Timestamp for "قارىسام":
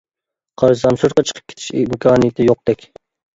0.61-0.97